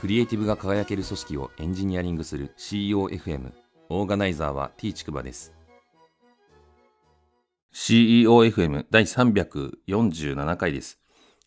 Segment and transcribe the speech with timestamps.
[0.00, 3.52] クリエイティブが輝ける組織をエンジニアリングする CEOFM
[3.90, 5.52] オーガナイザーは T ちくばです。
[7.74, 10.98] CEOFM 第347回です。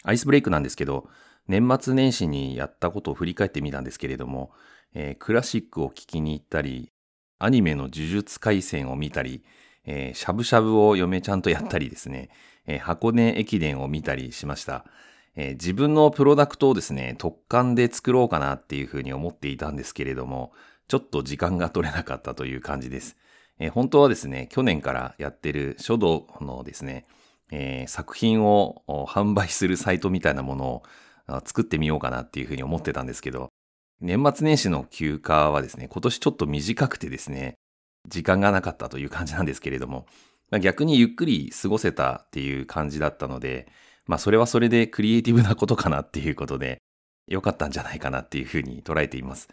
[0.03, 1.07] アイスブレイクなんですけど
[1.47, 4.51] 年末年始にやったことを振り返ってみたんですけれども、
[4.93, 6.91] えー、クラシックを聴きに行ったり
[7.39, 9.43] アニメの呪術廻戦を見たり、
[9.83, 12.29] えー、しゃぶしゃぶを嫁ちゃんとやったりですね、
[12.67, 14.85] えー、箱根駅伝を見たりしました。
[15.35, 20.51] えー、自分のプロダクトをですね、特感で作ろうかなっていうふうに思っていたんですけれども、
[20.87, 23.17] ちょっと時間が取れなかったという感じです。
[23.59, 27.05] えー、本当はですね、去年からやってる書道のですね、
[27.51, 30.83] えー、作品を販売するサイトみたいなものを
[31.45, 33.49] 作ってみようかなっていうふうに思ってたんですけど、
[34.01, 37.55] 年末年始の休暇はですね、今年ちょっと短くてですね、
[38.07, 40.05] 時間がなかったという感じなんですけれども、
[40.49, 43.67] まあ、逆にゆっくり過ごせたっていう感じだったので、
[44.05, 46.81] まあそれはそれでクリエイティブなことかなっていうことで、
[47.27, 49.47] 良かったんじゃないかなっていうふうに捉えています。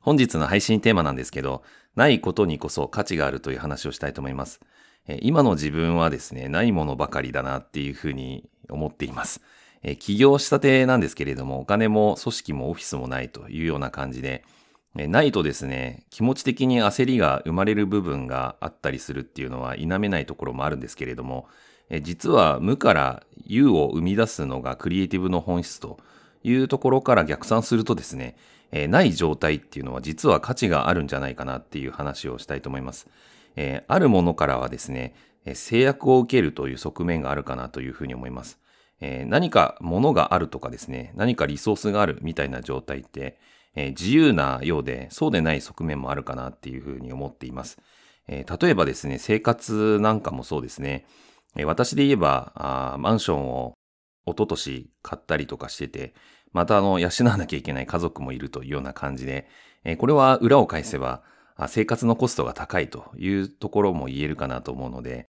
[0.00, 1.62] 本日の配信テーマなんですけど、
[1.94, 4.60] ないことにこそ価値があるという話をしたいと思います。
[5.20, 9.40] 今の自分はですね、ないものばかりだなっていうふうに思っています。
[9.98, 14.44] 起業したてなんですけれども、お金も組織もオフィスもないというような感じで、
[14.96, 21.48] ないとですね、気持ち的に焦りが生まれる部分があったりするっていうのは否めないところもあるんですけれども、
[22.02, 25.98] 実は無から有を生み出すのがクリエイティブの本質と
[26.42, 28.36] いうところから逆算するとですね、
[28.88, 33.06] ない状態っていうのは実は価値があるんじゃないかなっていう話をしたいと思います。
[33.86, 35.14] あるものからはですね、
[35.54, 38.58] 制約を受けるという側面があるかなというふうに思います。
[39.00, 43.38] 何か物があるとかですね、何かリソースがあるみたいな状態って、
[43.76, 47.78] 自由なようでそうでない側面もあるかなっていうふうに思っています。
[48.26, 51.04] 例えばですね、生活なんかもそうですね。
[51.64, 53.74] 私で言えば、あマンションを
[54.26, 56.14] 一昨年買ったりとかしてて、
[56.52, 59.48] またあの、養わなきゃいけない家族もいるというような感じで、
[59.98, 61.22] これは裏を返せば、
[61.68, 65.26] 生活のコストが高いというところも言えるかなと思うので、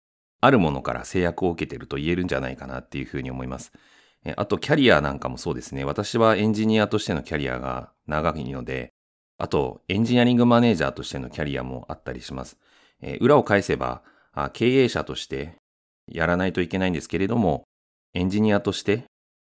[0.40, 3.72] あるものから制約を受けてると言えるんじゃないかなっていうふうに思います。
[4.36, 5.84] あと、キャリアなんかもそうですね。
[5.84, 8.92] 私はエンジニアとしてのキャリアが長いので、
[9.38, 12.58] あと、エンジニアリングマネージャーとしてのキャリアもあったりします。
[13.00, 14.02] え裏を返せば、
[14.52, 15.56] 経営者として
[16.06, 17.64] やらないといけないんですけれども、
[18.12, 19.04] エンジニアとして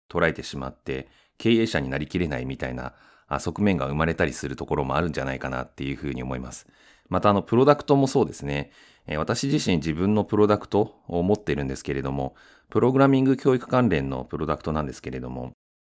[0.09, 1.07] 捉えてしまって、
[1.37, 2.93] 経営者になりきれないみたいな
[3.39, 6.67] 側面が生まれたりするところもあるんじゃないかなっていうふうに思います。
[7.09, 8.71] また、あの、プロダクトもそうですね。
[9.17, 12.35] 私自身自分のプロダクトを持ってるんですけれども、
[12.69, 15.51] プログラミング教育関連のプロダクトなんですけれども、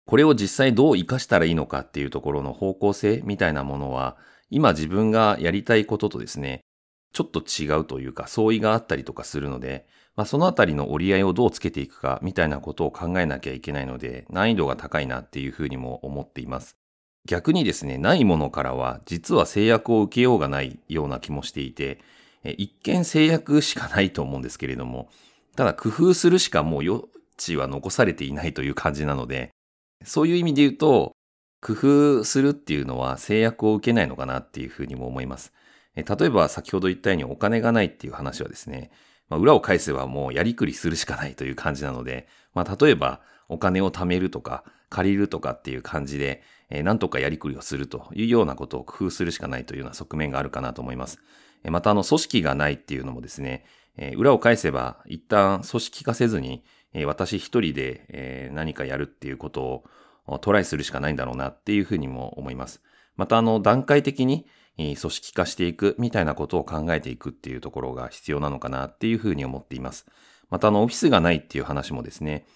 [0.06, 4.16] これを実際どう活かしたらいいのかっていうところの方向性みたいなものは、
[4.50, 6.60] 今自分がやりたいこととですね、
[7.12, 9.86] ちょっと違うというか相違があったりとかするので、
[10.16, 16.76] まあ、そのあたりの折り合いをどうつけていくかみたいなことを考えなきゃいけないので、難易度が高いなっていうふうにも思っています。
[17.26, 22.00] 逆にですね、ないものからは実は制約を受けようがないような気もしていて、
[22.52, 25.08] 一見制約しかないと思うんですけれども、
[25.56, 27.02] ただ工夫するしかもう余
[27.36, 29.50] 地は残されていないという感じなので、
[30.04, 31.12] そういう意味で言うと、
[31.60, 35.52] 工夫するっていうのは制約を受けないのかなっていうふうにも思います。
[35.96, 38.90] 例えば先ほど言ったようにお金がないっていう話はですね、
[39.28, 51.18] まあ、裏を返せばもうやりくりするしかないという感じなので、まあ、例えばお金を貯めるとか借りるとかっていう感じで、えー、なんとかやりくりをするというようなことを工夫するしかないというような側面があるかなと思います。
[51.70, 53.64] またあの組織がないっていうのもですね、
[53.96, 59.84] え、裏を返せば一旦組織化せずに、え、私一人で、え、何かやるっていうこと
[60.26, 62.82] をトライするしかないんだろうなっていうふうにも思います。
[63.16, 70.06] またあの段階的に組織化していくみたいなことを考えていくっていうところが必要なのかなっていうふうに思っています。
[70.50, 72.46] またあのオフィスがないっていう話もですね、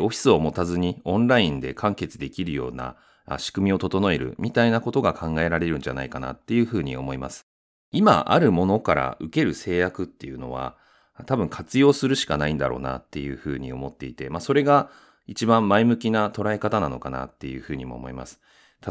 [0.00, 2.96] オフィスを持たずにオンラインで完結できるような
[3.38, 7.47] 仕組みを整えるみたいなことが考えられるんじゃないかなっていうふうに思います。
[7.90, 10.76] 今あるものから受ける制約っていうのは
[11.26, 14.90] 多分活用するしかないんだろうなっていうふうに思っていて、まあそれが
[15.26, 18.40] 一番前向きな捉え方なのかなっていうふうにも思います。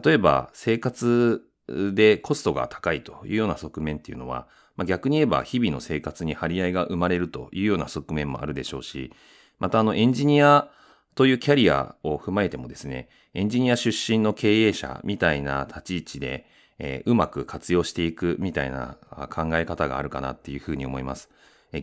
[0.03, 9.11] 例えば生活でコストが高いというような側面っていうのは、まあ、逆に言えば日々の生活に張り合いが生まれるというような側面もあるでしょうし、
[9.59, 10.69] またあのエンジニア
[11.15, 16.45] というキャリアを踏まえてもですね、エンジニア出身の経営者みたいな立ち位置で、
[16.79, 18.97] えー、うまく活用していくみたいな
[19.29, 21.29] 考え方があるかなっていうふうに思います。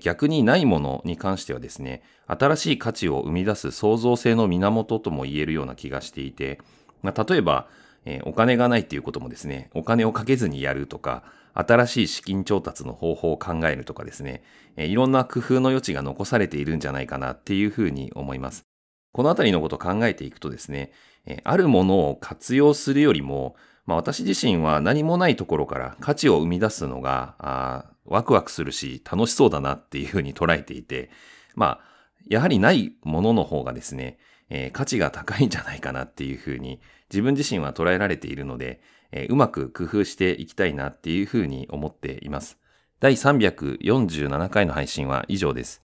[0.00, 6.58] 逆にないものに関してはですね、新しい価値を生み出す創造性の源とも言えるような気がしていて、
[7.02, 7.69] まあ、例えば、
[8.06, 14.43] えー、お金がないっていうこともですね、お金をかけずにやるとか、新しい資金調達の方法を考えるとかですね、
[14.76, 18.64] えー、いろんな工夫の余地が残されているんじゃないかなっていうふうに思います。
[19.12, 20.93] このあたりのことを考えていくとですね、
[21.26, 23.55] えー、あるものを活用するよりも、
[23.86, 31.10] まあ私自身は何もないところから価値を生み出すのが、あワクワクするし楽しそうだなっていうふうに捉えていて、
[31.54, 31.81] まあ、
[32.28, 34.19] やはりないものの方がですね、
[34.50, 38.81] えー、価値が高いんじゃないかなっていうふうに自分自身は捉えられているので、
[39.12, 42.58] えー、うまく工夫していきたいなっていうふうに思っています。
[43.00, 45.82] 第347回の配信は以上です。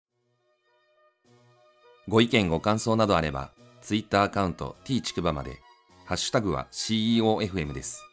[2.08, 3.52] ご意見ご感想などあれば、
[3.82, 5.60] Twitter アカウント t ちくばまで、
[6.10, 8.09] ハッシュタグは CEOFM です。